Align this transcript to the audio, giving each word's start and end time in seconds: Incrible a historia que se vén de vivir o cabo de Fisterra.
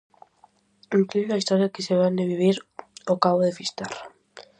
Incrible 0.99 1.33
a 1.35 1.39
historia 1.41 1.71
que 1.73 1.85
se 1.87 1.99
vén 2.01 2.17
de 2.19 2.29
vivir 2.31 2.57
o 3.13 3.15
cabo 3.23 3.39
de 3.43 3.55
Fisterra. 3.59 4.01